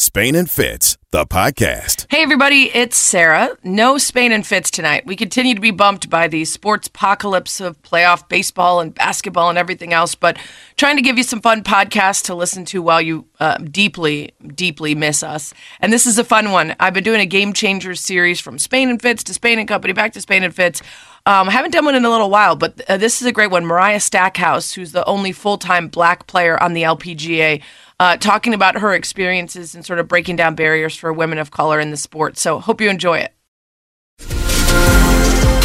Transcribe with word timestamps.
Spain 0.00 0.34
and 0.34 0.50
Fitz, 0.50 0.96
the 1.12 1.26
podcast. 1.26 2.06
Hey, 2.08 2.22
everybody, 2.22 2.70
it's 2.72 2.96
Sarah. 2.96 3.56
No 3.64 3.98
Spain 3.98 4.30
and 4.30 4.46
Fitz 4.46 4.70
tonight. 4.70 5.06
We 5.06 5.16
continue 5.16 5.56
to 5.56 5.60
be 5.60 5.72
bumped 5.72 6.08
by 6.08 6.28
the 6.28 6.44
sports 6.44 6.86
apocalypse 6.86 7.60
of 7.60 7.82
playoff 7.82 8.28
baseball 8.28 8.78
and 8.78 8.94
basketball 8.94 9.48
and 9.48 9.58
everything 9.58 9.92
else, 9.92 10.14
but 10.14 10.38
trying 10.76 10.94
to 10.94 11.02
give 11.02 11.18
you 11.18 11.24
some 11.24 11.40
fun 11.40 11.64
podcasts 11.64 12.22
to 12.26 12.34
listen 12.36 12.64
to 12.66 12.80
while 12.80 13.00
you 13.00 13.26
uh, 13.40 13.56
deeply, 13.58 14.30
deeply 14.54 14.94
miss 14.94 15.24
us. 15.24 15.52
And 15.80 15.92
this 15.92 16.06
is 16.06 16.16
a 16.16 16.22
fun 16.22 16.52
one. 16.52 16.76
I've 16.78 16.94
been 16.94 17.02
doing 17.02 17.20
a 17.20 17.26
Game 17.26 17.54
Changers 17.54 18.00
series 18.00 18.38
from 18.38 18.60
Spain 18.60 18.88
and 18.88 19.02
Fitz 19.02 19.24
to 19.24 19.34
Spain 19.34 19.58
and 19.58 19.66
Company, 19.66 19.92
back 19.92 20.12
to 20.12 20.20
Spain 20.20 20.44
and 20.44 20.54
Fitz. 20.54 20.80
Um, 21.26 21.48
I 21.48 21.52
haven't 21.52 21.72
done 21.72 21.86
one 21.86 21.96
in 21.96 22.04
a 22.04 22.10
little 22.10 22.30
while, 22.30 22.54
but 22.54 22.80
uh, 22.88 22.96
this 22.98 23.20
is 23.20 23.26
a 23.26 23.32
great 23.32 23.50
one. 23.50 23.66
Mariah 23.66 23.98
Stackhouse, 23.98 24.74
who's 24.74 24.92
the 24.92 25.04
only 25.06 25.32
full 25.32 25.58
time 25.58 25.88
black 25.88 26.28
player 26.28 26.62
on 26.62 26.72
the 26.72 26.84
LPGA 26.84 27.62
uh, 28.00 28.16
talking 28.16 28.54
about 28.54 28.76
her 28.76 28.94
experiences 28.94 29.74
and 29.74 29.84
sort 29.84 29.98
of 29.98 30.08
breaking 30.08 30.34
down 30.34 30.54
barriers 30.54 30.96
for 31.00 31.12
women 31.12 31.38
of 31.38 31.50
color 31.50 31.80
in 31.80 31.90
the 31.90 31.96
sport. 31.96 32.38
So, 32.38 32.60
hope 32.60 32.80
you 32.80 32.88
enjoy 32.88 33.18
it. 33.18 33.32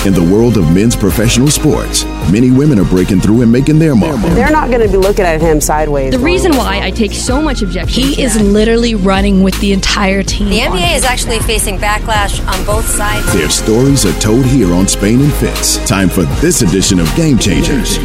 In 0.06 0.14
the 0.14 0.22
world 0.22 0.56
of 0.58 0.72
men's 0.72 0.96
professional 0.96 1.48
sports, 1.48 2.06
many 2.32 2.52
women 2.52 2.78
are 2.78 2.86
breaking 2.86 3.22
through 3.22 3.42
and 3.42 3.52
making 3.52 3.80
their 3.80 3.96
mark. 3.96 4.22
They're 4.22 4.52
not 4.52 4.70
going 4.70 4.82
to 4.82 4.88
be 4.88 4.98
looking 4.98 5.26
at 5.26 5.42
him 5.42 5.60
sideways. 5.60 6.14
The 6.14 6.20
reason 6.20 6.56
why 6.56 6.80
I 6.84 6.92
take 6.92 7.12
so 7.12 7.42
much 7.42 7.64
objection 7.64 8.04
he 8.04 8.22
is 8.22 8.40
literally 8.40 8.94
running 8.94 9.42
with 9.42 9.60
the 9.62 9.74
entire 9.74 10.22
team. 10.22 10.50
The 10.50 10.60
NBA 10.60 10.96
is 10.96 11.06
actually 11.06 11.40
facing 11.40 11.80
backlash 11.80 12.40
on 12.48 12.64
both 12.68 12.86
sides. 12.86 13.34
Their 13.34 13.50
stories 13.50 14.06
are 14.06 14.14
told 14.20 14.46
here 14.46 14.72
on 14.76 14.88
Spain 14.88 15.22
and 15.22 15.34
Fitz. 15.34 15.84
Time 15.88 16.10
for 16.10 16.22
this 16.40 16.62
edition 16.62 17.00
of 17.00 17.12
Game 17.16 17.40
Changers. 17.40 17.98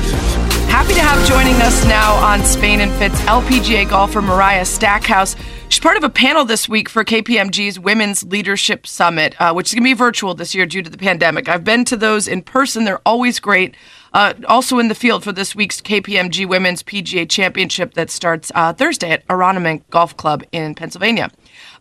Happy 0.70 0.94
to 0.94 1.02
have 1.02 1.28
joining 1.28 1.60
us 1.60 1.84
now 1.84 2.14
on 2.14 2.42
Spain 2.46 2.80
and 2.80 2.90
Fitz 2.92 3.20
LPGA 3.22 3.86
golfer 3.90 4.22
Mariah 4.22 4.64
Stackhouse. 4.64 5.36
She's 5.70 5.78
part 5.78 5.96
of 5.96 6.02
a 6.02 6.10
panel 6.10 6.44
this 6.44 6.68
week 6.68 6.88
for 6.88 7.04
KPMG's 7.04 7.78
Women's 7.78 8.24
Leadership 8.24 8.88
Summit, 8.88 9.40
uh, 9.40 9.52
which 9.52 9.68
is 9.68 9.74
going 9.74 9.84
to 9.84 9.88
be 9.88 9.94
virtual 9.94 10.34
this 10.34 10.52
year 10.52 10.66
due 10.66 10.82
to 10.82 10.90
the 10.90 10.98
pandemic. 10.98 11.48
I've 11.48 11.62
been 11.62 11.84
to 11.84 11.96
those 11.96 12.26
in 12.26 12.42
person, 12.42 12.84
they're 12.84 13.00
always 13.06 13.38
great. 13.38 13.76
Uh, 14.12 14.34
also 14.48 14.80
in 14.80 14.88
the 14.88 14.96
field 14.96 15.22
for 15.22 15.30
this 15.30 15.54
week's 15.54 15.80
KPMG 15.80 16.44
Women's 16.44 16.82
PGA 16.82 17.30
Championship 17.30 17.94
that 17.94 18.10
starts 18.10 18.50
uh, 18.56 18.72
Thursday 18.72 19.12
at 19.12 19.24
Aronimink 19.28 19.84
Golf 19.90 20.16
Club 20.16 20.42
in 20.50 20.74
Pennsylvania. 20.74 21.30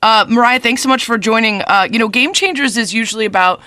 Uh, 0.03 0.23
Mariah, 0.29 0.59
thanks 0.59 0.83
so 0.83 0.87
much 0.87 1.03
for 1.03 1.17
joining. 1.17 1.63
Uh, 1.63 1.87
you 1.91 1.97
know, 1.97 2.09
Game 2.09 2.31
Changers 2.31 2.77
is 2.77 2.93
usually 2.93 3.25
about 3.25 3.59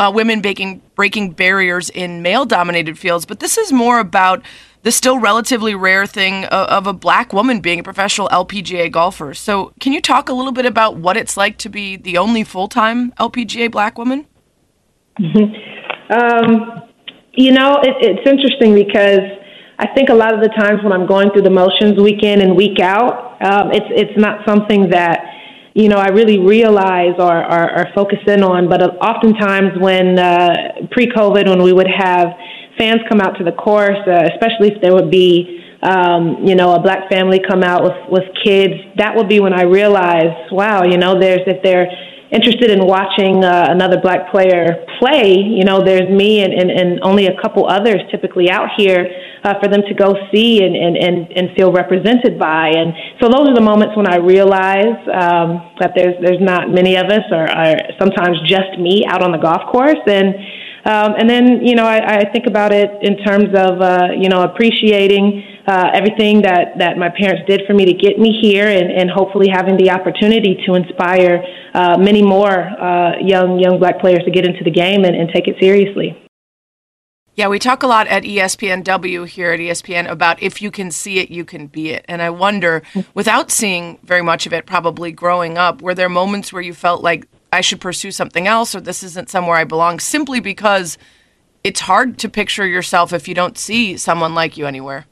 uh, 0.00 0.10
women 0.12 0.40
breaking, 0.40 0.82
breaking 0.96 1.30
barriers 1.30 1.88
in 1.88 2.20
male 2.20 2.44
dominated 2.44 2.98
fields, 2.98 3.24
but 3.24 3.38
this 3.38 3.56
is 3.56 3.72
more 3.72 4.00
about 4.00 4.42
the 4.82 4.92
still 4.92 5.18
relatively 5.18 5.74
rare 5.74 6.06
thing 6.06 6.44
of, 6.46 6.86
a 6.86 6.92
black 6.92 7.32
woman 7.32 7.60
being 7.60 7.80
a 7.80 7.82
professional 7.82 8.28
LPGA 8.28 8.90
golfer. 8.90 9.34
So, 9.34 9.72
can 9.80 9.92
you 9.92 10.00
talk 10.00 10.28
a 10.28 10.32
little 10.32 10.52
bit 10.52 10.66
about 10.66 10.96
what 10.96 11.16
it's 11.16 11.36
like 11.36 11.58
to 11.58 11.68
be 11.68 11.96
the 11.96 12.16
only 12.16 12.44
full 12.44 12.68
time 12.68 13.12
LPGA 13.12 13.70
black 13.70 13.98
woman? 13.98 14.26
um, 15.18 16.82
you 17.32 17.52
know, 17.52 17.80
it, 17.82 17.96
it's 18.00 18.28
interesting 18.28 18.74
because 18.74 19.20
I 19.78 19.86
think 19.94 20.08
a 20.08 20.14
lot 20.14 20.34
of 20.34 20.40
the 20.40 20.48
times 20.48 20.82
when 20.82 20.92
I'm 20.92 21.06
going 21.06 21.30
through 21.30 21.42
the 21.42 21.50
motions 21.50 22.00
week 22.00 22.22
in 22.22 22.40
and 22.40 22.56
week 22.56 22.80
out, 22.80 23.40
um, 23.42 23.70
it's 23.72 23.86
it's 23.90 24.18
not 24.18 24.46
something 24.46 24.90
that 24.90 25.20
you 25.74 25.88
know 25.88 25.96
I 25.96 26.08
really 26.08 26.38
realize 26.38 27.14
or, 27.18 27.44
or, 27.44 27.78
or 27.78 27.86
focus 27.94 28.18
in 28.26 28.42
on. 28.42 28.68
But 28.68 28.82
oftentimes 28.98 29.78
when 29.80 30.18
uh, 30.18 30.86
pre-COVID, 30.90 31.48
when 31.48 31.62
we 31.62 31.72
would 31.72 31.86
have 31.86 32.28
fans 32.78 33.00
come 33.08 33.20
out 33.20 33.36
to 33.38 33.44
the 33.44 33.52
course, 33.52 33.98
uh, 34.06 34.28
especially 34.32 34.74
if 34.74 34.80
there 34.80 34.94
would 34.94 35.10
be, 35.10 35.64
um, 35.82 36.46
you 36.46 36.54
know, 36.54 36.74
a 36.74 36.80
black 36.80 37.10
family 37.10 37.40
come 37.46 37.62
out 37.62 37.82
with 37.82 37.98
with 38.08 38.24
kids. 38.44 38.74
That 38.96 39.16
would 39.16 39.28
be 39.28 39.40
when 39.40 39.52
I 39.52 39.62
realized, 39.62 40.52
wow, 40.52 40.84
you 40.84 40.98
know, 40.98 41.18
there's 41.18 41.40
if 41.46 41.62
they're 41.62 41.88
interested 42.30 42.70
in 42.70 42.84
watching 42.86 43.42
uh, 43.42 43.66
another 43.70 44.00
black 44.00 44.30
player 44.30 44.84
play, 44.98 45.32
you 45.38 45.64
know, 45.64 45.82
there's 45.82 46.08
me 46.10 46.40
and, 46.40 46.52
and, 46.52 46.70
and 46.70 47.00
only 47.02 47.26
a 47.26 47.40
couple 47.40 47.66
others 47.66 48.00
typically 48.10 48.50
out 48.50 48.68
here 48.76 49.08
uh, 49.44 49.54
for 49.62 49.68
them 49.68 49.80
to 49.88 49.94
go 49.94 50.14
see 50.32 50.62
and, 50.62 50.76
and, 50.76 50.96
and, 50.96 51.32
and 51.32 51.56
feel 51.56 51.72
represented 51.72 52.38
by. 52.38 52.68
And 52.68 52.92
so 53.20 53.28
those 53.28 53.48
are 53.48 53.54
the 53.54 53.62
moments 53.62 53.96
when 53.96 54.06
I 54.06 54.16
realize 54.16 54.98
um, 55.08 55.72
that 55.80 55.92
there's 55.96 56.16
there's 56.20 56.40
not 56.40 56.70
many 56.70 56.96
of 56.96 57.06
us 57.06 57.24
or, 57.30 57.48
or 57.48 57.76
sometimes 57.98 58.36
just 58.46 58.78
me 58.78 59.06
out 59.08 59.22
on 59.22 59.32
the 59.32 59.38
golf 59.38 59.70
course. 59.72 60.02
And 60.06 60.34
um, 60.84 61.14
and 61.18 61.28
then, 61.28 61.66
you 61.66 61.74
know, 61.74 61.84
I, 61.84 62.20
I 62.20 62.32
think 62.32 62.46
about 62.46 62.72
it 62.72 62.90
in 63.02 63.18
terms 63.18 63.48
of, 63.54 63.80
uh, 63.80 64.08
you 64.16 64.28
know, 64.28 64.42
appreciating 64.42 65.44
uh, 65.66 65.90
everything 65.92 66.42
that, 66.42 66.78
that 66.78 66.96
my 66.96 67.08
parents 67.10 67.42
did 67.46 67.62
for 67.66 67.74
me 67.74 67.84
to 67.84 67.92
get 67.92 68.18
me 68.18 68.38
here 68.40 68.68
and, 68.68 68.90
and 68.90 69.10
hopefully 69.10 69.48
having 69.48 69.76
the 69.76 69.90
opportunity 69.90 70.62
to 70.66 70.74
inspire 70.74 71.44
uh, 71.74 71.98
many 71.98 72.22
more 72.22 72.50
uh, 72.50 73.18
young, 73.20 73.58
young 73.58 73.78
black 73.78 74.00
players 74.00 74.24
to 74.24 74.30
get 74.30 74.46
into 74.46 74.64
the 74.64 74.70
game 74.70 75.04
and, 75.04 75.14
and 75.14 75.30
take 75.34 75.48
it 75.48 75.56
seriously. 75.60 76.16
Yeah, 77.34 77.46
we 77.46 77.60
talk 77.60 77.84
a 77.84 77.86
lot 77.86 78.08
at 78.08 78.24
ESPNW 78.24 79.28
here 79.28 79.52
at 79.52 79.60
ESPN 79.60 80.10
about 80.10 80.42
if 80.42 80.60
you 80.60 80.72
can 80.72 80.90
see 80.90 81.20
it, 81.20 81.30
you 81.30 81.44
can 81.44 81.68
be 81.68 81.90
it. 81.90 82.04
And 82.08 82.20
I 82.20 82.30
wonder, 82.30 82.82
without 83.14 83.52
seeing 83.52 84.00
very 84.02 84.22
much 84.22 84.44
of 84.46 84.52
it, 84.52 84.66
probably 84.66 85.12
growing 85.12 85.56
up, 85.56 85.80
were 85.80 85.94
there 85.94 86.08
moments 86.08 86.52
where 86.52 86.62
you 86.62 86.74
felt 86.74 87.00
like 87.00 87.28
I 87.52 87.60
should 87.60 87.80
pursue 87.80 88.10
something 88.10 88.46
else 88.46 88.74
or 88.74 88.80
this 88.80 89.02
isn't 89.02 89.30
somewhere 89.30 89.56
I 89.56 89.64
belong 89.64 90.00
simply 90.00 90.40
because 90.40 90.98
it's 91.64 91.80
hard 91.80 92.18
to 92.18 92.28
picture 92.28 92.66
yourself 92.66 93.12
if 93.12 93.28
you 93.28 93.34
don't 93.34 93.58
see 93.58 93.96
someone 93.96 94.34
like 94.34 94.56
you 94.56 94.66
anywhere. 94.66 95.06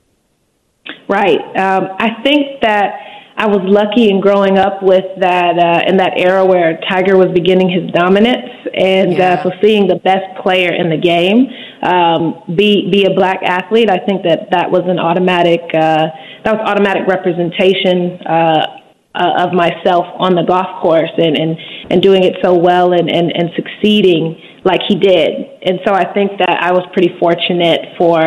Right. 1.08 1.41
Um, 1.56 1.88
I 1.98 2.22
think 2.22 2.60
that 2.62 2.94
I 3.36 3.47
was 3.47 3.60
lucky 3.64 4.08
in 4.08 4.20
growing 4.20 4.56
up 4.56 4.82
with 4.82 5.04
that 5.20 5.58
uh, 5.58 5.84
in 5.86 5.98
that 5.98 6.14
era 6.16 6.44
where 6.44 6.80
Tiger 6.88 7.19
was 7.19 7.28
beginning 7.34 7.69
his 7.69 7.91
dominance, 7.92 8.48
and 8.72 9.12
uh, 9.12 9.16
yeah. 9.16 9.34
uh, 9.34 9.42
so 9.42 9.50
seeing 9.60 9.86
the 9.86 9.97
best 9.97 10.24
player 10.42 10.72
in 10.72 10.88
the 10.88 10.97
game 10.97 11.53
um, 11.84 12.41
be 12.56 12.88
be 12.91 13.04
a 13.04 13.12
black 13.12 13.42
athlete, 13.44 13.91
I 13.91 13.98
think 13.98 14.24
that 14.24 14.48
that 14.53 14.70
was 14.70 14.88
an 14.88 14.98
automatic 14.98 15.60
uh, 15.74 16.08
that 16.44 16.56
was 16.56 16.64
automatic 16.64 17.06
representation. 17.06 18.16
Uh, 18.24 18.85
uh, 19.16 19.47
of 19.47 19.53
myself 19.53 20.06
on 20.19 20.34
the 20.34 20.43
golf 20.43 20.82
course 20.82 21.10
and, 21.16 21.37
and, 21.37 21.56
and 21.91 22.03
doing 22.03 22.22
it 22.22 22.37
so 22.43 22.54
well 22.54 22.93
and, 22.93 23.10
and, 23.10 23.32
and 23.34 23.50
succeeding 23.56 24.37
like 24.65 24.81
he 24.87 24.97
did. 24.97 25.47
And 25.62 25.81
so 25.87 25.94
I 25.94 26.12
think 26.12 26.38
that 26.38 26.59
I 26.60 26.72
was 26.72 26.84
pretty 26.93 27.16
fortunate 27.19 27.97
for 27.97 28.21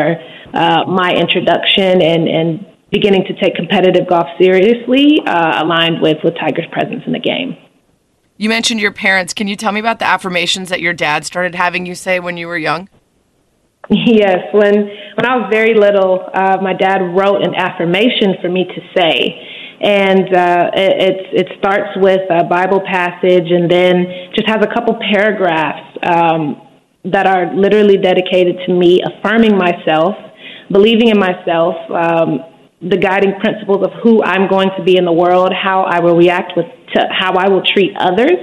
uh, 0.54 0.86
my 0.88 1.14
introduction 1.14 2.02
and, 2.02 2.28
and 2.28 2.66
beginning 2.92 3.26
to 3.26 3.34
take 3.40 3.56
competitive 3.56 4.08
golf 4.10 4.28
seriously, 4.42 5.22
uh, 5.26 5.64
aligned 5.64 6.02
with, 6.02 6.18
with 6.24 6.34
Tiger's 6.36 6.68
presence 6.72 7.04
in 7.06 7.14
the 7.14 7.20
game. 7.20 7.56
You 8.38 8.50
mentioned 8.50 8.80
your 8.80 8.94
parents. 8.94 9.34
Can 9.34 9.48
you 9.48 9.56
tell 9.56 9.72
me 9.72 9.80
about 9.80 10.00
the 10.00 10.06
affirmations 10.06 10.70
that 10.70 10.82
your 10.82 10.94
dad 10.94 11.26
started 11.26 11.56
having 11.56 11.86
you 11.86 11.94
say 11.94 12.20
when 12.20 12.38
you 12.38 12.48
were 12.48 12.58
young? 12.58 12.90
Yes, 13.92 14.54
when 14.54 14.76
when 14.76 15.26
I 15.26 15.36
was 15.38 15.50
very 15.52 15.74
little, 15.74 16.30
uh, 16.32 16.58
my 16.62 16.74
dad 16.74 17.02
wrote 17.02 17.42
an 17.42 17.56
affirmation 17.56 18.36
for 18.40 18.48
me 18.48 18.66
to 18.66 18.82
say, 18.96 19.49
and 19.82 20.36
uh, 20.36 20.72
it, 20.74 21.18
it 21.32 21.48
starts 21.58 21.96
with 21.96 22.22
a 22.30 22.44
Bible 22.44 22.82
passage 22.82 23.48
and 23.50 23.72
then 23.72 24.06
just 24.36 24.48
has 24.48 24.60
a 24.62 24.68
couple 24.68 25.00
paragraphs 25.00 25.98
um, 26.04 26.62
that 27.06 27.26
are 27.26 27.56
literally 27.56 27.98
dedicated 27.98 28.58
to 28.68 28.74
me 28.74 29.00
affirming 29.02 29.58
myself, 29.58 30.16
believing 30.70 31.08
in 31.08 31.18
myself, 31.18 31.76
um, 31.92 32.44
the 32.82 32.98
guiding 32.98 33.40
principles 33.40 33.86
of 33.86 33.92
who 34.04 34.22
I'm 34.24 34.50
going 34.50 34.70
to 34.78 34.84
be 34.84 34.98
in 34.98 35.06
the 35.06 35.14
world, 35.14 35.54
how 35.54 35.84
I 35.84 36.00
will 36.00 36.16
react 36.16 36.54
with 36.56 36.66
to 36.96 37.08
how 37.12 37.34
I 37.36 37.50
will 37.50 37.64
treat 37.64 37.96
others. 37.98 38.36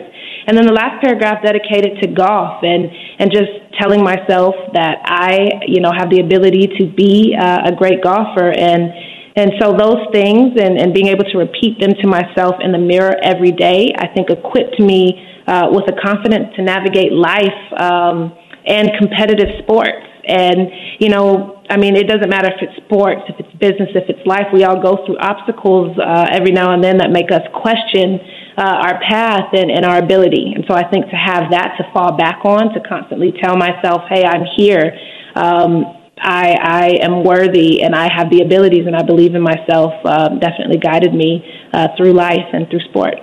And 0.46 0.56
then 0.56 0.66
the 0.66 0.72
last 0.72 1.02
paragraph 1.02 1.42
dedicated 1.42 2.00
to 2.02 2.08
golf 2.08 2.62
and, 2.62 2.86
and 3.18 3.32
just 3.32 3.50
telling 3.80 4.02
myself 4.02 4.54
that 4.74 5.02
I, 5.04 5.66
you 5.66 5.80
know, 5.80 5.90
have 5.90 6.08
the 6.08 6.20
ability 6.20 6.68
to 6.78 6.86
be 6.86 7.36
uh, 7.38 7.66
a 7.66 7.72
great 7.74 8.02
golfer 8.02 8.52
and 8.52 8.92
and 9.36 9.52
so 9.60 9.76
those 9.76 10.00
things 10.12 10.56
and, 10.58 10.78
and 10.80 10.94
being 10.94 11.08
able 11.08 11.24
to 11.24 11.38
repeat 11.38 11.78
them 11.78 11.92
to 12.00 12.06
myself 12.08 12.56
in 12.60 12.72
the 12.72 12.78
mirror 12.78 13.14
every 13.22 13.52
day, 13.52 13.92
I 13.96 14.08
think 14.08 14.30
equipped 14.30 14.80
me 14.80 15.22
uh, 15.46 15.68
with 15.70 15.84
the 15.86 15.92
confidence 16.02 16.56
to 16.56 16.62
navigate 16.62 17.12
life 17.12 17.60
um, 17.76 18.32
and 18.64 18.90
competitive 18.98 19.60
sports. 19.62 20.08
And, 20.26 20.70
you 20.98 21.10
know, 21.10 21.62
I 21.68 21.76
mean, 21.76 21.96
it 21.96 22.08
doesn't 22.08 22.28
matter 22.28 22.48
if 22.48 22.62
it's 22.62 22.84
sports, 22.84 23.22
if 23.28 23.38
it's 23.38 23.52
business, 23.58 23.90
if 23.94 24.08
it's 24.08 24.26
life. 24.26 24.46
We 24.52 24.64
all 24.64 24.80
go 24.80 25.04
through 25.04 25.18
obstacles 25.18 25.96
uh, 25.98 26.26
every 26.32 26.50
now 26.50 26.72
and 26.72 26.82
then 26.82 26.98
that 26.98 27.10
make 27.10 27.30
us 27.30 27.42
question 27.54 28.18
uh, 28.56 28.62
our 28.62 29.00
path 29.00 29.52
and, 29.52 29.70
and 29.70 29.84
our 29.84 29.98
ability. 29.98 30.52
And 30.54 30.64
so 30.66 30.74
I 30.74 30.88
think 30.88 31.06
to 31.10 31.16
have 31.16 31.50
that 31.50 31.76
to 31.78 31.84
fall 31.92 32.16
back 32.16 32.44
on, 32.44 32.72
to 32.72 32.80
constantly 32.88 33.32
tell 33.42 33.56
myself, 33.56 34.02
hey, 34.08 34.24
I'm 34.24 34.44
here. 34.56 34.96
Um, 35.36 35.95
I, 36.18 36.56
I 36.60 36.86
am 37.02 37.24
worthy 37.24 37.82
and 37.82 37.94
I 37.94 38.12
have 38.12 38.30
the 38.30 38.40
abilities 38.40 38.86
and 38.86 38.96
I 38.96 39.02
believe 39.02 39.34
in 39.34 39.42
myself 39.42 39.92
um, 40.04 40.38
definitely 40.38 40.78
guided 40.78 41.14
me 41.14 41.44
uh, 41.72 41.88
through 41.96 42.12
life 42.12 42.46
and 42.52 42.68
through 42.68 42.80
sport. 42.80 43.14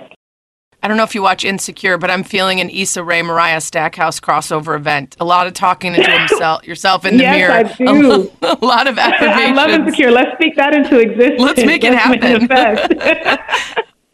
I 0.82 0.88
don't 0.88 0.98
know 0.98 1.02
if 1.02 1.14
you 1.14 1.22
watch 1.22 1.46
Insecure, 1.46 1.96
but 1.96 2.10
I'm 2.10 2.22
feeling 2.22 2.60
an 2.60 2.68
Issa 2.68 3.02
Rae 3.02 3.22
Mariah 3.22 3.62
Stackhouse 3.62 4.20
crossover 4.20 4.76
event. 4.76 5.16
A 5.18 5.24
lot 5.24 5.46
of 5.46 5.54
talking 5.54 5.94
into 5.94 6.10
himself, 6.18 6.66
yourself 6.66 7.06
in 7.06 7.16
the 7.16 7.22
yes, 7.22 7.36
mirror. 7.36 7.52
I 7.52 7.62
do. 8.00 8.30
A, 8.42 8.58
a 8.60 8.64
lot 8.64 8.86
of 8.86 8.98
affirmations. 8.98 9.58
I 9.58 9.66
love 9.66 9.70
Insecure. 9.70 10.10
Let's 10.10 10.32
speak 10.34 10.56
that 10.56 10.74
into 10.74 10.98
existence. 10.98 11.40
Let's 11.40 11.64
make 11.64 11.84
it 11.84 11.94
happen. 11.94 12.50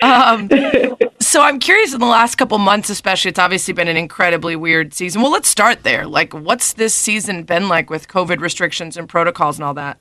Um, 0.02 0.48
so 1.30 1.42
I'm 1.42 1.60
curious 1.60 1.94
in 1.94 2.00
the 2.00 2.06
last 2.06 2.34
couple 2.34 2.58
months, 2.58 2.90
especially, 2.90 3.28
it's 3.28 3.38
obviously 3.38 3.72
been 3.72 3.86
an 3.86 3.96
incredibly 3.96 4.56
weird 4.56 4.92
season. 4.92 5.22
Well, 5.22 5.30
let's 5.30 5.48
start 5.48 5.84
there. 5.84 6.04
Like, 6.04 6.34
what's 6.34 6.72
this 6.72 6.92
season 6.92 7.44
been 7.44 7.68
like 7.68 7.88
with 7.88 8.08
COVID 8.08 8.40
restrictions 8.40 8.96
and 8.96 9.08
protocols 9.08 9.56
and 9.56 9.64
all 9.64 9.74
that? 9.74 9.98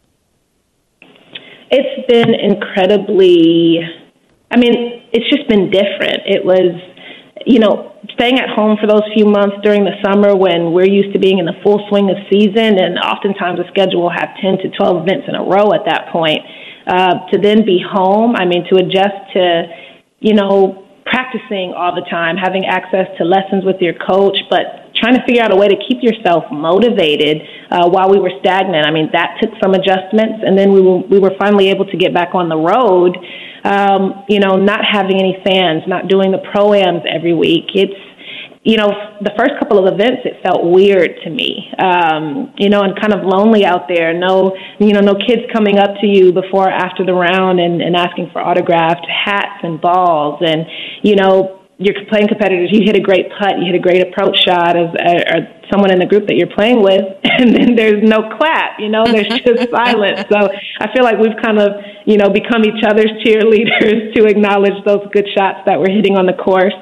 It's 1.69 2.07
been 2.09 2.33
incredibly, 2.33 3.77
I 4.49 4.57
mean, 4.57 5.03
it's 5.13 5.29
just 5.29 5.47
been 5.47 5.69
different. 5.69 6.25
It 6.25 6.43
was, 6.43 6.81
you 7.45 7.59
know, 7.59 7.93
staying 8.15 8.39
at 8.39 8.49
home 8.49 8.77
for 8.81 8.87
those 8.87 9.03
few 9.13 9.25
months 9.25 9.57
during 9.61 9.83
the 9.85 10.01
summer 10.03 10.35
when 10.35 10.73
we're 10.73 10.89
used 10.89 11.13
to 11.13 11.19
being 11.19 11.37
in 11.37 11.45
the 11.45 11.61
full 11.61 11.85
swing 11.89 12.09
of 12.09 12.17
season, 12.31 12.81
and 12.81 12.97
oftentimes 12.97 13.59
a 13.59 13.69
schedule 13.69 14.01
will 14.01 14.09
have 14.09 14.29
10 14.41 14.65
to 14.65 14.69
12 14.75 15.03
events 15.03 15.27
in 15.27 15.35
a 15.35 15.43
row 15.43 15.73
at 15.77 15.85
that 15.85 16.09
point. 16.11 16.41
Uh, 16.87 17.29
to 17.29 17.37
then 17.37 17.63
be 17.63 17.77
home, 17.85 18.35
I 18.35 18.45
mean, 18.45 18.65
to 18.73 18.77
adjust 18.77 19.29
to, 19.35 19.69
you 20.21 20.33
know, 20.33 20.88
practicing 21.19 21.74
all 21.75 21.94
the 21.94 22.07
time, 22.10 22.38
having 22.38 22.66
access 22.66 23.07
to 23.18 23.25
lessons 23.25 23.66
with 23.66 23.75
your 23.81 23.94
coach, 23.94 24.38
but 24.50 24.88
trying 24.95 25.16
to 25.16 25.24
figure 25.27 25.44
out 25.44 25.51
a 25.51 25.56
way 25.56 25.68
to 25.68 25.75
keep 25.88 26.01
yourself 26.01 26.45
motivated 26.51 27.42
uh, 27.71 27.89
while 27.89 28.10
we 28.10 28.19
were 28.19 28.31
stagnant. 28.39 28.88
I 28.88 28.92
mean, 28.92 29.10
that 29.12 29.36
took 29.42 29.51
some 29.62 29.74
adjustments, 29.74 30.39
and 30.45 30.57
then 30.57 30.71
we 30.71 30.81
were, 30.81 31.00
we 31.00 31.19
were 31.19 31.36
finally 31.38 31.69
able 31.69 31.86
to 31.86 31.98
get 31.98 32.13
back 32.13 32.33
on 32.33 32.48
the 32.48 32.56
road. 32.56 33.18
Um, 33.66 34.24
you 34.30 34.39
know, 34.39 34.56
not 34.56 34.80
having 34.86 35.19
any 35.19 35.36
fans, 35.44 35.83
not 35.86 36.07
doing 36.07 36.31
the 36.31 36.39
proams 36.56 37.04
every 37.04 37.33
week. 37.36 37.68
It's 37.75 38.00
you 38.69 38.77
know, 38.77 39.18
the 39.21 39.33
first 39.33 39.57
couple 39.57 39.81
of 39.81 39.92
events, 39.92 40.21
it 40.25 40.38
felt 40.45 40.62
weird 40.62 41.18
to 41.24 41.30
me, 41.31 41.74
um, 41.81 42.54
you 42.56 42.69
know, 42.69 42.86
and 42.86 42.94
kind 43.01 43.13
of 43.13 43.25
lonely 43.25 43.66
out 43.66 43.89
there. 43.89 44.13
No, 44.13 44.54
you 44.77 44.94
know, 44.94 45.01
no 45.01 45.16
kids 45.16 45.42
coming 45.51 45.80
up 45.80 45.98
to 46.01 46.06
you 46.06 46.31
before 46.31 46.69
or 46.69 46.71
after 46.71 47.04
the 47.04 47.13
round 47.13 47.60
and, 47.60 47.81
and 47.81 47.95
asking 47.95 48.30
for 48.31 48.45
autographed 48.45 49.07
hats 49.10 49.57
and 49.63 49.81
balls. 49.81 50.44
And, 50.45 50.68
you 51.01 51.16
know, 51.16 51.66
you're 51.80 51.95
playing 52.10 52.27
competitors, 52.27 52.69
you 52.71 52.83
hit 52.86 52.95
a 52.95 53.01
great 53.01 53.31
putt, 53.39 53.57
you 53.57 53.66
hit 53.66 53.74
a 53.74 53.81
great 53.81 54.06
approach 54.06 54.38
shot 54.45 54.77
of 54.77 54.94
uh, 54.94 55.33
or 55.33 55.39
someone 55.71 55.89
in 55.89 55.98
the 55.98 56.06
group 56.06 56.27
that 56.27 56.36
you're 56.36 56.51
playing 56.54 56.83
with, 56.83 57.01
and 57.24 57.56
then 57.56 57.74
there's 57.75 58.04
no 58.04 58.30
clap, 58.38 58.77
you 58.77 58.89
know, 58.89 59.06
there's 59.06 59.27
just 59.48 59.71
silence. 59.71 60.27
So 60.30 60.38
I 60.77 60.94
feel 60.94 61.01
like 61.01 61.18
we've 61.18 61.39
kind 61.42 61.57
of, 61.57 61.80
you 62.06 62.18
know, 62.18 62.30
become 62.30 62.66
each 62.66 62.83
other's 62.86 63.10
cheerleaders 63.25 64.13
to 64.13 64.25
acknowledge 64.25 64.77
those 64.86 65.07
good 65.12 65.25
shots 65.33 65.66
that 65.66 65.80
we're 65.80 65.89
hitting 65.89 66.18
on 66.18 66.27
the 66.27 66.38
course. 66.38 66.75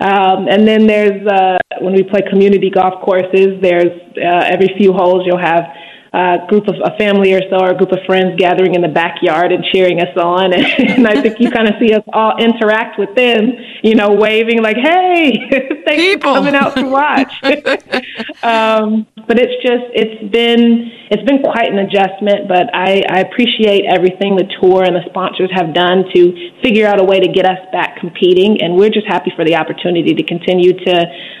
Um, 0.00 0.46
and 0.48 0.66
then 0.66 0.86
there's 0.86 1.26
uh, 1.26 1.58
when 1.80 1.92
we 1.92 2.02
play 2.02 2.22
community 2.30 2.70
golf 2.70 3.02
courses. 3.02 3.60
There's 3.60 4.00
uh, 4.16 4.46
every 4.46 4.68
few 4.78 4.92
holes 4.92 5.24
you'll 5.26 5.38
have 5.38 5.64
a 6.12 6.38
group 6.48 6.68
of 6.68 6.74
a 6.84 6.96
family 6.98 7.34
or 7.34 7.40
so 7.50 7.58
or 7.58 7.70
a 7.70 7.76
group 7.76 7.92
of 7.92 7.98
friends 8.06 8.38
gathering 8.38 8.74
in 8.74 8.82
the 8.82 8.88
backyard 8.88 9.52
and 9.52 9.64
cheering 9.72 10.00
us 10.00 10.16
on. 10.16 10.52
And, 10.52 10.64
and 10.90 11.06
I 11.06 11.20
think 11.20 11.40
you 11.40 11.50
kind 11.50 11.68
of 11.68 11.74
see 11.80 11.92
us 11.94 12.02
all 12.12 12.36
interact 12.38 12.98
with 12.98 13.14
them 13.14 13.52
you 13.82 13.94
know 13.94 14.12
waving 14.12 14.62
like 14.62 14.76
hey 14.76 15.32
thanks 15.86 16.02
People. 16.02 16.34
for 16.34 16.38
coming 16.38 16.54
out 16.54 16.74
to 16.76 16.84
watch. 16.84 17.32
Um, 18.42 19.06
but 19.26 19.38
it's 19.38 19.54
just 19.62 19.84
it's 19.92 20.32
been 20.32 20.90
it's 21.10 21.22
been 21.24 21.42
quite 21.42 21.70
an 21.72 21.78
adjustment 21.78 22.46
but 22.48 22.72
I, 22.74 23.02
I 23.08 23.20
appreciate 23.20 23.84
everything 23.84 24.36
the 24.36 24.48
tour 24.60 24.84
and 24.84 24.94
the 24.94 25.02
sponsors 25.08 25.50
have 25.52 25.74
done 25.74 26.04
to 26.14 26.50
figure 26.62 26.86
out 26.86 27.00
a 27.00 27.04
way 27.04 27.20
to 27.20 27.28
get 27.28 27.46
us 27.46 27.58
back 27.72 27.96
competing. 27.98 28.62
And 28.62 28.76
we're 28.76 28.90
just 28.90 29.06
happy 29.06 29.32
for 29.34 29.44
the 29.44 29.56
opportunity 29.56 30.14
to 30.14 30.22
continue 30.22 30.72
to 30.72 30.94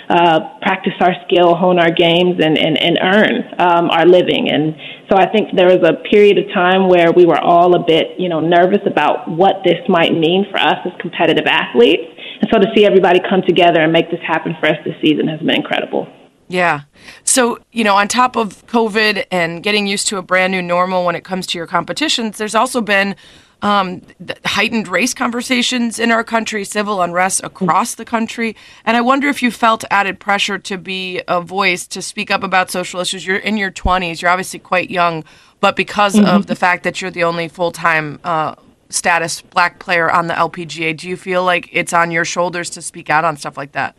uh, 0.08 0.38
practice 0.60 0.94
our 1.00 1.14
skill 1.26 1.54
hone 1.54 1.78
our 1.78 1.90
games 1.90 2.40
and, 2.42 2.56
and, 2.58 2.78
and 2.78 2.98
earn 3.02 3.34
um, 3.58 3.90
our 3.90 4.06
living. 4.06 4.50
and 4.50 4.57
and 4.58 4.74
so 5.08 5.16
I 5.16 5.30
think 5.30 5.54
there 5.56 5.68
was 5.68 5.86
a 5.88 5.94
period 6.10 6.38
of 6.38 6.46
time 6.52 6.88
where 6.88 7.12
we 7.12 7.24
were 7.24 7.38
all 7.38 7.74
a 7.74 7.84
bit, 7.84 8.18
you 8.18 8.28
know, 8.28 8.40
nervous 8.40 8.82
about 8.86 9.30
what 9.30 9.62
this 9.64 9.78
might 9.88 10.12
mean 10.12 10.44
for 10.50 10.58
us 10.58 10.76
as 10.84 10.92
competitive 11.00 11.46
athletes. 11.46 12.02
And 12.40 12.50
so 12.52 12.58
to 12.58 12.66
see 12.74 12.84
everybody 12.84 13.20
come 13.20 13.42
together 13.46 13.80
and 13.80 13.92
make 13.92 14.10
this 14.10 14.20
happen 14.26 14.54
for 14.60 14.66
us 14.66 14.76
this 14.84 14.94
season 15.00 15.28
has 15.28 15.40
been 15.40 15.56
incredible. 15.56 16.08
Yeah. 16.48 16.82
So, 17.24 17.58
you 17.72 17.84
know, 17.84 17.94
on 17.94 18.08
top 18.08 18.36
of 18.36 18.66
COVID 18.66 19.26
and 19.30 19.62
getting 19.62 19.86
used 19.86 20.08
to 20.08 20.16
a 20.16 20.22
brand 20.22 20.50
new 20.50 20.62
normal 20.62 21.04
when 21.04 21.14
it 21.14 21.22
comes 21.22 21.46
to 21.48 21.58
your 21.58 21.66
competitions, 21.66 22.38
there's 22.38 22.54
also 22.54 22.80
been 22.80 23.16
um, 23.62 24.02
heightened 24.44 24.88
race 24.88 25.14
conversations 25.14 25.98
in 25.98 26.10
our 26.10 26.22
country, 26.22 26.64
civil 26.64 27.02
unrest 27.02 27.42
across 27.42 27.94
the 27.94 28.04
country. 28.04 28.54
And 28.84 28.96
I 28.96 29.00
wonder 29.00 29.28
if 29.28 29.42
you 29.42 29.50
felt 29.50 29.84
added 29.90 30.20
pressure 30.20 30.58
to 30.58 30.78
be 30.78 31.22
a 31.26 31.40
voice 31.40 31.86
to 31.88 32.02
speak 32.02 32.30
up 32.30 32.42
about 32.42 32.70
social 32.70 33.00
issues. 33.00 33.26
You're 33.26 33.36
in 33.36 33.56
your 33.56 33.70
20s, 33.70 34.22
you're 34.22 34.30
obviously 34.30 34.60
quite 34.60 34.90
young, 34.90 35.24
but 35.60 35.76
because 35.76 36.14
mm-hmm. 36.14 36.26
of 36.26 36.46
the 36.46 36.56
fact 36.56 36.84
that 36.84 37.00
you're 37.00 37.10
the 37.10 37.24
only 37.24 37.48
full 37.48 37.72
time 37.72 38.20
uh, 38.22 38.54
status 38.90 39.42
black 39.42 39.78
player 39.80 40.10
on 40.10 40.28
the 40.28 40.34
LPGA, 40.34 40.96
do 40.96 41.08
you 41.08 41.16
feel 41.16 41.44
like 41.44 41.68
it's 41.72 41.92
on 41.92 42.10
your 42.10 42.24
shoulders 42.24 42.70
to 42.70 42.82
speak 42.82 43.10
out 43.10 43.24
on 43.24 43.36
stuff 43.36 43.56
like 43.56 43.72
that? 43.72 43.96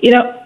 You 0.00 0.12
know, 0.12 0.42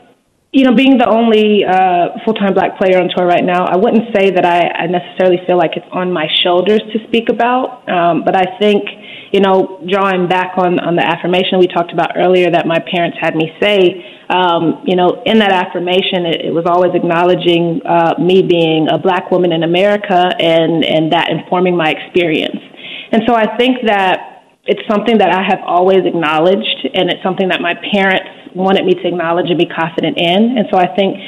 you 0.54 0.62
know, 0.62 0.72
being 0.72 0.98
the 0.98 1.10
only 1.10 1.66
uh, 1.66 2.14
full 2.24 2.34
time 2.34 2.54
black 2.54 2.78
player 2.78 3.02
on 3.02 3.10
tour 3.10 3.26
right 3.26 3.42
now, 3.42 3.66
I 3.66 3.76
wouldn't 3.76 4.14
say 4.14 4.30
that 4.30 4.46
I, 4.46 4.86
I 4.86 4.86
necessarily 4.86 5.42
feel 5.50 5.58
like 5.58 5.72
it's 5.74 5.90
on 5.90 6.12
my 6.12 6.30
shoulders 6.46 6.78
to 6.94 7.02
speak 7.08 7.28
about. 7.28 7.82
Um, 7.90 8.22
but 8.22 8.38
I 8.38 8.56
think, 8.62 8.86
you 9.34 9.40
know, 9.40 9.82
drawing 9.90 10.28
back 10.28 10.54
on, 10.56 10.78
on 10.78 10.94
the 10.94 11.02
affirmation 11.02 11.58
we 11.58 11.66
talked 11.66 11.92
about 11.92 12.14
earlier 12.14 12.52
that 12.54 12.70
my 12.70 12.78
parents 12.78 13.18
had 13.20 13.34
me 13.34 13.50
say, 13.58 13.98
um, 14.30 14.86
you 14.86 14.94
know, 14.94 15.26
in 15.26 15.42
that 15.42 15.50
affirmation, 15.50 16.22
it, 16.22 16.46
it 16.46 16.54
was 16.54 16.70
always 16.70 16.94
acknowledging 16.94 17.82
uh, 17.82 18.14
me 18.22 18.46
being 18.46 18.86
a 18.94 18.96
black 18.96 19.34
woman 19.34 19.50
in 19.50 19.64
America 19.64 20.30
and, 20.38 20.84
and 20.86 21.10
that 21.10 21.34
informing 21.34 21.76
my 21.76 21.90
experience. 21.90 22.62
And 23.10 23.22
so 23.26 23.34
I 23.34 23.56
think 23.58 23.82
that 23.90 24.33
it's 24.66 24.87
something 24.88 25.19
that 25.19 25.31
I 25.31 25.43
have 25.43 25.61
always 25.66 26.06
acknowledged, 26.06 26.88
and 26.94 27.11
it's 27.11 27.22
something 27.22 27.49
that 27.49 27.61
my 27.61 27.75
parents 27.93 28.28
wanted 28.55 28.84
me 28.84 28.94
to 28.94 29.06
acknowledge 29.08 29.50
and 29.50 29.58
be 29.58 29.66
confident 29.66 30.16
in. 30.16 30.56
And 30.56 30.66
so 30.72 30.78
I 30.78 30.88
think 30.94 31.20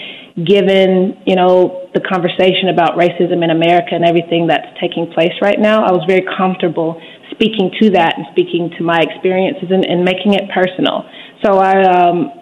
given, 0.45 1.17
you 1.27 1.37
know, 1.37 1.89
the 1.95 2.01
conversation 2.01 2.69
about 2.69 2.97
racism 2.97 3.43
in 3.45 3.51
America 3.51 3.93
and 3.93 4.05
everything 4.05 4.47
that's 4.47 4.69
taking 4.81 5.11
place 5.13 5.33
right 5.43 5.59
now, 5.59 5.85
I 5.85 5.93
was 5.93 6.05
very 6.07 6.25
comfortable 6.37 7.01
speaking 7.31 7.71
to 7.81 7.91
that 7.91 8.17
and 8.17 8.27
speaking 8.33 8.71
to 8.79 8.85
my 8.85 9.01
experiences 9.01 9.69
and, 9.71 9.85
and 9.85 10.05
making 10.05 10.35
it 10.35 10.49
personal. 10.53 11.05
So 11.45 11.59
I, 11.59 11.83
um, 11.85 12.33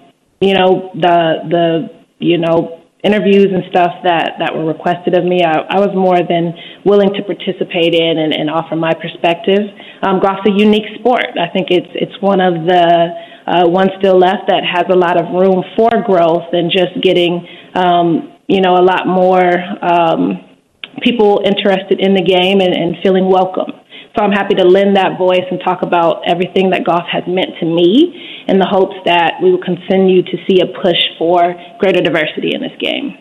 you 0.40 0.55
know, 0.55 0.90
the, 0.94 1.43
the, 1.49 2.05
you 2.19 2.38
know, 2.38 2.83
interviews 3.04 3.52
and 3.52 3.62
stuff 3.68 3.92
that, 4.02 4.40
that 4.40 4.56
were 4.56 4.64
requested 4.64 5.14
of 5.14 5.24
me, 5.24 5.44
I, 5.44 5.60
I 5.68 5.78
was 5.78 5.92
more 5.94 6.16
than 6.16 6.56
willing 6.84 7.12
to 7.14 7.22
participate 7.22 7.94
in 7.94 8.18
and, 8.18 8.32
and 8.32 8.48
offer 8.48 8.74
my 8.74 8.92
perspective. 8.94 9.60
Um, 10.02 10.20
golf's 10.20 10.48
a 10.48 10.52
unique 10.52 10.88
sport. 10.98 11.36
I 11.36 11.52
think 11.52 11.68
it's, 11.70 11.92
it's 11.94 12.16
one 12.20 12.40
of 12.40 12.64
the, 12.64 13.12
uh, 13.46 13.68
one 13.68 13.88
still 13.98 14.18
left 14.18 14.48
that 14.48 14.64
has 14.64 14.88
a 14.88 14.96
lot 14.96 15.20
of 15.20 15.28
room 15.37 15.62
for 15.76 15.90
growth 16.02 16.49
and 16.52 16.73
just 16.73 16.96
getting, 17.02 17.46
um, 17.75 18.32
you 18.49 18.61
know, 18.61 18.76
a 18.76 18.84
lot 18.84 19.06
more 19.06 19.52
um, 19.84 20.40
people 21.02 21.42
interested 21.44 22.00
in 22.00 22.14
the 22.14 22.25
game 22.25 22.61
and, 22.61 22.73
and 22.73 22.96
feeling 23.02 23.28
welcome. 23.28 23.84
So 24.16 24.23
I'm 24.23 24.30
happy 24.30 24.54
to 24.54 24.64
lend 24.64 24.97
that 24.97 25.18
voice 25.18 25.44
and 25.50 25.61
talk 25.64 25.83
about 25.83 26.23
everything 26.26 26.71
that 26.71 26.85
golf 26.85 27.02
has 27.11 27.25
meant 27.26 27.50
to 27.59 27.66
me 27.66 28.44
in 28.47 28.59
the 28.59 28.66
hopes 28.66 28.94
that 29.06 29.35
we 29.42 29.50
will 29.50 29.62
continue 29.62 30.23
to 30.23 30.37
see 30.49 30.61
a 30.61 30.66
push 30.66 30.99
for 31.18 31.54
greater 31.80 32.00
diversity 32.00 32.54
in 32.54 32.61
this 32.61 32.73
game. 32.78 33.18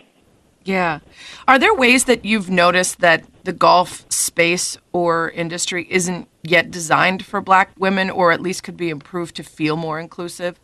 Yeah. 0.64 1.00
Are 1.48 1.58
there 1.58 1.74
ways 1.74 2.04
that 2.04 2.24
you've 2.24 2.48
noticed 2.48 3.00
that 3.00 3.24
the 3.42 3.52
golf 3.52 4.10
space 4.10 4.78
or 4.92 5.30
industry 5.30 5.86
isn't 5.90 6.28
yet 6.42 6.70
designed 6.70 7.24
for 7.26 7.40
black 7.40 7.72
women 7.76 8.08
or 8.08 8.32
at 8.32 8.40
least 8.40 8.62
could 8.62 8.76
be 8.76 8.88
improved 8.88 9.34
to 9.36 9.42
feel 9.42 9.76
more 9.76 9.98
inclusive? 9.98 10.60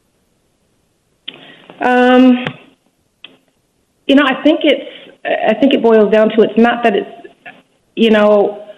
Um, 1.85 2.45
you 4.07 4.15
know, 4.15 4.25
I 4.25 4.43
think 4.43 4.61
it's 4.63 4.91
I 5.25 5.55
think 5.61 5.75
it 5.75 5.83
boils 5.83 6.11
down 6.11 6.31
to 6.31 6.43
it's 6.43 6.57
not 6.57 6.83
that 6.85 6.95
it's 6.97 7.21
you 7.97 8.11
know, 8.11 8.70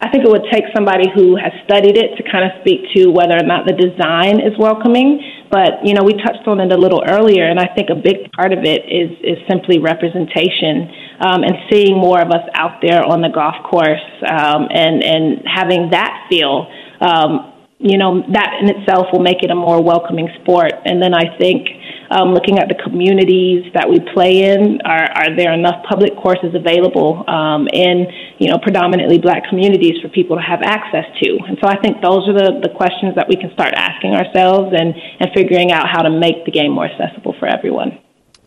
I 0.00 0.08
think 0.08 0.24
it 0.24 0.30
would 0.30 0.48
take 0.50 0.64
somebody 0.74 1.12
who 1.14 1.36
has 1.36 1.52
studied 1.64 1.96
it 1.96 2.16
to 2.16 2.22
kind 2.24 2.44
of 2.48 2.56
speak 2.64 2.88
to 2.96 3.12
whether 3.12 3.36
or 3.36 3.44
not 3.44 3.66
the 3.68 3.76
design 3.76 4.40
is 4.40 4.56
welcoming. 4.58 5.20
But 5.50 5.84
you 5.84 5.92
know, 5.92 6.02
we 6.02 6.14
touched 6.14 6.48
on 6.48 6.58
it 6.60 6.72
a 6.72 6.76
little 6.76 7.04
earlier, 7.06 7.44
and 7.44 7.60
I 7.60 7.68
think 7.74 7.90
a 7.90 7.94
big 7.94 8.32
part 8.32 8.52
of 8.52 8.64
it 8.64 8.88
is 8.88 9.12
is 9.20 9.36
simply 9.44 9.78
representation 9.78 10.88
um, 11.20 11.44
and 11.44 11.52
seeing 11.70 12.00
more 12.00 12.20
of 12.20 12.32
us 12.32 12.48
out 12.54 12.80
there 12.80 13.04
on 13.04 13.20
the 13.20 13.28
golf 13.28 13.60
course, 13.68 14.08
um, 14.24 14.68
and 14.72 15.04
and 15.04 15.44
having 15.44 15.90
that 15.90 16.26
feel. 16.30 16.66
Um, 17.00 17.52
you 17.80 17.96
know, 17.96 18.20
that 18.32 18.60
in 18.60 18.68
itself 18.68 19.06
will 19.10 19.24
make 19.24 19.42
it 19.42 19.50
a 19.50 19.54
more 19.54 19.82
welcoming 19.82 20.28
sport. 20.42 20.72
And 20.84 21.02
then 21.02 21.14
I 21.14 21.36
think 21.38 21.66
um, 22.10 22.34
looking 22.34 22.58
at 22.58 22.66
the 22.68 22.74
communities 22.74 23.70
that 23.74 23.88
we 23.88 24.00
play 24.12 24.50
in, 24.50 24.82
are, 24.84 25.06
are 25.14 25.36
there 25.36 25.52
enough 25.54 25.86
public 25.88 26.16
courses 26.16 26.50
available 26.54 27.22
um, 27.30 27.68
in, 27.72 28.10
you 28.38 28.50
know, 28.50 28.58
predominantly 28.58 29.18
black 29.18 29.48
communities 29.48 30.02
for 30.02 30.08
people 30.08 30.36
to 30.36 30.42
have 30.42 30.60
access 30.62 31.06
to? 31.22 31.38
And 31.46 31.56
so 31.62 31.70
I 31.70 31.78
think 31.78 32.02
those 32.02 32.26
are 32.26 32.34
the, 32.34 32.60
the 32.66 32.74
questions 32.74 33.14
that 33.14 33.28
we 33.28 33.36
can 33.36 33.52
start 33.54 33.74
asking 33.74 34.14
ourselves 34.14 34.74
and, 34.74 34.94
and 35.20 35.30
figuring 35.34 35.70
out 35.70 35.88
how 35.88 36.02
to 36.02 36.10
make 36.10 36.44
the 36.44 36.50
game 36.50 36.72
more 36.72 36.86
accessible 36.86 37.34
for 37.38 37.46
everyone. 37.46 37.99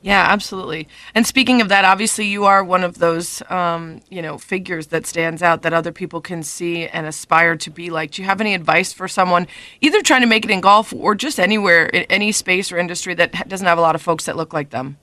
Yeah, 0.03 0.25
absolutely. 0.27 0.89
And 1.15 1.25
speaking 1.25 1.61
of 1.61 1.69
that, 1.69 1.85
obviously 1.85 2.25
you 2.25 2.43
are 2.43 2.61
one 2.61 2.83
of 2.83 2.97
those, 2.97 3.41
um, 3.49 4.01
you 4.09 4.21
know, 4.21 4.37
figures 4.37 4.87
that 4.87 5.05
stands 5.05 5.41
out 5.41 5.61
that 5.61 5.71
other 5.71 5.93
people 5.93 6.19
can 6.19 6.43
see 6.43 6.87
and 6.87 7.07
aspire 7.07 7.55
to 7.55 7.69
be 7.69 7.89
like. 7.89 8.11
Do 8.11 8.21
you 8.21 8.27
have 8.27 8.41
any 8.41 8.53
advice 8.53 8.91
for 8.91 9.07
someone, 9.07 9.47
either 9.79 10.01
trying 10.01 10.19
to 10.19 10.27
make 10.27 10.43
it 10.43 10.51
in 10.51 10.59
golf 10.59 10.91
or 10.91 11.15
just 11.15 11.39
anywhere, 11.39 11.85
in 11.85 12.03
any 12.09 12.33
space 12.33 12.69
or 12.69 12.77
industry 12.77 13.13
that 13.13 13.47
doesn't 13.47 13.65
have 13.65 13.77
a 13.77 13.81
lot 13.81 13.95
of 13.95 14.01
folks 14.01 14.25
that 14.25 14.35
look 14.35 14.51
like 14.51 14.71
them? 14.71 14.97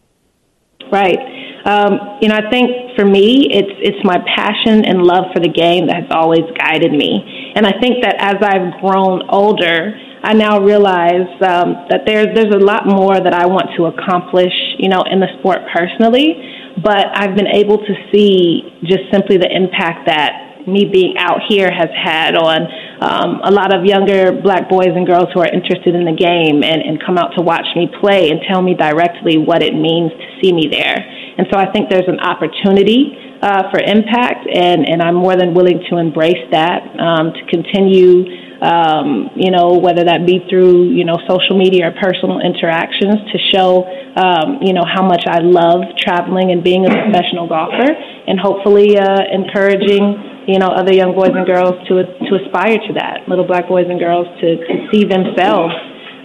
Right. 0.92 1.19
Um, 1.64 2.19
you 2.21 2.28
know, 2.28 2.37
I 2.37 2.50
think 2.50 2.71
for 2.95 3.07
me, 3.07 3.49
it's 3.50 3.73
it's 3.80 4.04
my 4.04 4.19
passion 4.37 4.85
and 4.85 5.02
love 5.02 5.25
for 5.33 5.40
the 5.40 5.49
game 5.49 5.87
that 5.87 5.97
has 5.97 6.11
always 6.11 6.45
guided 6.59 6.92
me. 6.92 7.52
And 7.54 7.66
I 7.66 7.73
think 7.80 8.02
that 8.02 8.16
as 8.19 8.37
I've 8.42 8.80
grown 8.83 9.23
older, 9.30 9.99
I 10.22 10.34
now 10.34 10.60
realize 10.60 11.28
um, 11.40 11.88
that 11.88 12.04
there's 12.04 12.28
there's 12.34 12.54
a 12.54 12.58
lot 12.58 12.86
more 12.86 13.18
that 13.18 13.32
I 13.32 13.46
want 13.46 13.72
to 13.76 13.86
accomplish, 13.86 14.52
you 14.78 14.88
know, 14.88 15.02
in 15.10 15.20
the 15.20 15.28
sport 15.38 15.60
personally. 15.72 16.36
But 16.82 17.08
I've 17.14 17.34
been 17.34 17.48
able 17.48 17.78
to 17.78 17.94
see 18.12 18.62
just 18.84 19.10
simply 19.10 19.36
the 19.36 19.48
impact 19.50 20.06
that 20.06 20.50
me 20.68 20.84
being 20.84 21.16
out 21.18 21.40
here 21.48 21.70
has 21.70 21.88
had 21.96 22.36
on 22.36 22.68
um, 23.00 23.40
a 23.44 23.50
lot 23.50 23.74
of 23.74 23.84
younger 23.84 24.32
black 24.32 24.68
boys 24.68 24.92
and 24.92 25.06
girls 25.06 25.28
who 25.32 25.40
are 25.40 25.48
interested 25.48 25.94
in 25.94 26.04
the 26.04 26.12
game 26.12 26.62
and, 26.62 26.82
and 26.82 27.02
come 27.02 27.16
out 27.16 27.32
to 27.36 27.42
watch 27.42 27.66
me 27.74 27.88
play 28.00 28.30
and 28.30 28.40
tell 28.48 28.60
me 28.60 28.74
directly 28.74 29.38
what 29.38 29.62
it 29.62 29.74
means 29.74 30.12
to 30.12 30.26
see 30.40 30.52
me 30.52 30.68
there. 30.70 31.00
And 31.40 31.49
so 31.49 31.56
I 31.56 31.73
think 31.73 31.88
there's 31.88 32.04
an 32.04 32.20
opportunity 32.20 33.16
uh, 33.40 33.73
for 33.73 33.80
impact, 33.80 34.44
and, 34.44 34.85
and 34.85 35.00
I'm 35.00 35.16
more 35.16 35.40
than 35.40 35.56
willing 35.56 35.80
to 35.88 35.97
embrace 35.97 36.44
that 36.52 36.85
um, 37.00 37.32
to 37.32 37.42
continue 37.49 38.28
um, 38.61 39.32
you 39.40 39.50
know, 39.50 39.80
whether 39.80 40.04
that 40.04 40.26
be 40.28 40.44
through, 40.52 40.92
you 40.92 41.09
know, 41.09 41.16
social 41.25 41.56
media 41.56 41.88
or 41.88 41.97
personal 41.97 42.44
interactions 42.44 43.16
to 43.32 43.38
show, 43.56 43.88
um, 44.20 44.61
you 44.61 44.76
know, 44.76 44.85
how 44.85 45.00
much 45.00 45.25
I 45.25 45.40
love 45.40 45.97
traveling 45.97 46.52
and 46.52 46.62
being 46.62 46.85
a 46.85 46.92
professional 47.09 47.49
golfer 47.49 47.88
and 47.88 48.37
hopefully 48.37 49.00
uh, 49.00 49.25
encouraging, 49.32 50.44
you 50.44 50.59
know, 50.61 50.68
other 50.68 50.92
young 50.92 51.16
boys 51.16 51.32
and 51.32 51.49
girls 51.49 51.73
to, 51.88 52.04
to 52.04 52.30
aspire 52.44 52.76
to 52.85 52.92
that, 53.00 53.25
little 53.32 53.47
black 53.47 53.66
boys 53.66 53.88
and 53.88 53.99
girls 53.99 54.28
to, 54.44 54.61
to 54.61 54.75
see 54.92 55.09
themselves 55.09 55.73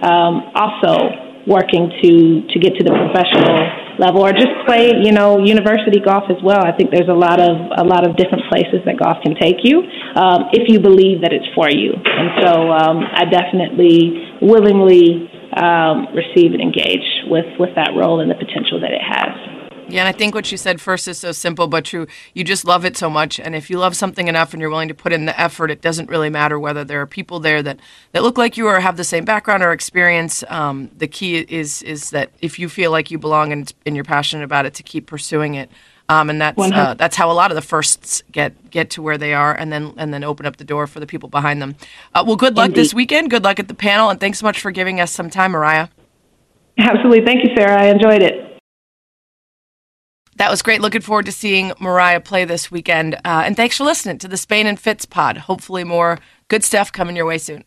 um, 0.03 0.51
also 0.59 1.47
working 1.47 1.87
to, 2.03 2.43
to 2.51 2.59
get 2.59 2.75
to 2.75 2.83
the 2.83 2.91
professional 2.91 3.84
level 3.99 4.25
or 4.25 4.31
just 4.31 4.51
play, 4.65 4.91
you 5.03 5.11
know, 5.11 5.39
university 5.39 5.99
golf 5.99 6.25
as 6.29 6.41
well. 6.43 6.63
I 6.63 6.71
think 6.75 6.91
there's 6.91 7.09
a 7.09 7.17
lot 7.17 7.39
of 7.39 7.55
a 7.77 7.83
lot 7.83 8.07
of 8.07 8.15
different 8.15 8.43
places 8.49 8.83
that 8.85 8.97
golf 8.97 9.17
can 9.23 9.35
take 9.35 9.63
you 9.63 9.83
um, 10.15 10.49
if 10.53 10.67
you 10.67 10.79
believe 10.79 11.21
that 11.21 11.31
it's 11.33 11.47
for 11.55 11.69
you. 11.69 11.93
And 11.93 12.29
so 12.41 12.71
um, 12.71 12.99
I 13.03 13.25
definitely 13.25 14.37
willingly 14.41 15.29
um, 15.55 16.07
receive 16.13 16.51
and 16.51 16.61
engage 16.61 17.05
with 17.27 17.45
with 17.59 17.75
that 17.75 17.95
role 17.95 18.19
and 18.19 18.29
the 18.29 18.35
potential 18.35 18.79
that 18.81 18.91
it 18.91 19.01
has. 19.01 19.54
Yeah, 19.87 20.01
and 20.01 20.09
I 20.09 20.13
think 20.13 20.33
what 20.33 20.51
you 20.51 20.57
said 20.57 20.81
first 20.81 21.07
is 21.07 21.19
so 21.19 21.31
simple 21.31 21.67
but 21.67 21.85
true. 21.85 22.07
You 22.33 22.43
just 22.43 22.65
love 22.65 22.85
it 22.85 22.97
so 22.97 23.09
much, 23.09 23.39
and 23.39 23.55
if 23.55 23.69
you 23.69 23.77
love 23.77 23.95
something 23.95 24.27
enough 24.27 24.53
and 24.53 24.59
you're 24.59 24.69
willing 24.69 24.87
to 24.87 24.95
put 24.95 25.13
in 25.13 25.25
the 25.25 25.39
effort, 25.39 25.69
it 25.69 25.81
doesn't 25.81 26.09
really 26.09 26.29
matter 26.29 26.59
whether 26.59 26.83
there 26.83 27.01
are 27.01 27.05
people 27.05 27.39
there 27.39 27.61
that, 27.61 27.79
that 28.11 28.23
look 28.23 28.37
like 28.37 28.57
you 28.57 28.67
or 28.67 28.79
have 28.79 28.97
the 28.97 29.03
same 29.03 29.25
background 29.25 29.61
or 29.61 29.71
experience. 29.71 30.43
Um, 30.47 30.89
the 30.97 31.07
key 31.07 31.37
is 31.37 31.83
is 31.83 32.09
that 32.09 32.31
if 32.41 32.57
you 32.57 32.67
feel 32.67 32.89
like 32.91 33.11
you 33.11 33.19
belong 33.19 33.51
and, 33.51 33.71
and 33.85 33.95
you're 33.95 34.05
passionate 34.05 34.43
about 34.43 34.65
it, 34.65 34.73
to 34.75 34.83
keep 34.83 35.05
pursuing 35.05 35.55
it. 35.55 35.69
Um, 36.07 36.29
and 36.29 36.39
that's 36.39 36.59
uh, 36.59 36.93
that's 36.93 37.15
how 37.15 37.31
a 37.31 37.33
lot 37.33 37.49
of 37.49 37.55
the 37.55 37.63
firsts 37.63 38.21
get 38.31 38.69
get 38.69 38.91
to 38.91 39.01
where 39.01 39.17
they 39.17 39.33
are, 39.33 39.53
and 39.53 39.71
then 39.71 39.93
and 39.97 40.13
then 40.13 40.23
open 40.23 40.45
up 40.45 40.57
the 40.57 40.63
door 40.63 40.85
for 40.85 40.99
the 40.99 41.07
people 41.07 41.29
behind 41.29 41.61
them. 41.61 41.75
Uh, 42.13 42.23
well, 42.25 42.35
good 42.35 42.55
luck 42.55 42.67
Indeed. 42.67 42.81
this 42.81 42.93
weekend. 42.93 43.31
Good 43.31 43.43
luck 43.43 43.59
at 43.59 43.67
the 43.67 43.73
panel, 43.73 44.09
and 44.09 44.19
thanks 44.19 44.39
so 44.39 44.45
much 44.45 44.61
for 44.61 44.69
giving 44.69 44.99
us 44.99 45.11
some 45.11 45.31
time, 45.31 45.51
Mariah. 45.51 45.87
Absolutely, 46.77 47.25
thank 47.25 47.43
you, 47.43 47.55
Sarah. 47.55 47.81
I 47.81 47.87
enjoyed 47.87 48.21
it. 48.21 48.44
That 50.35 50.51
was 50.51 50.61
great. 50.61 50.81
Looking 50.81 51.01
forward 51.01 51.25
to 51.27 51.31
seeing 51.31 51.71
Mariah 51.79 52.19
play 52.19 52.45
this 52.45 52.69
weekend. 52.69 53.15
Uh, 53.15 53.43
and 53.45 53.55
thanks 53.55 53.77
for 53.77 53.85
listening 53.85 54.17
to 54.19 54.27
the 54.27 54.37
Spain 54.37 54.67
and 54.67 54.79
Fitz 54.79 55.05
pod. 55.05 55.37
Hopefully, 55.37 55.83
more 55.83 56.19
good 56.49 56.63
stuff 56.63 56.91
coming 56.91 57.15
your 57.15 57.25
way 57.25 57.37
soon. 57.37 57.63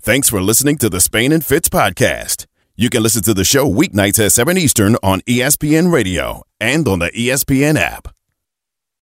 Thanks 0.00 0.28
for 0.28 0.40
listening 0.40 0.78
to 0.78 0.88
the 0.88 1.00
Spain 1.00 1.32
and 1.32 1.44
Fitz 1.44 1.68
podcast. 1.68 2.46
You 2.76 2.90
can 2.90 3.02
listen 3.02 3.22
to 3.24 3.34
the 3.34 3.44
show 3.44 3.70
weeknights 3.70 4.24
at 4.24 4.32
7 4.32 4.56
Eastern 4.56 4.96
on 5.02 5.20
ESPN 5.22 5.92
Radio 5.92 6.42
and 6.58 6.88
on 6.88 7.00
the 7.00 7.10
ESPN 7.10 7.76
app. 7.76 8.08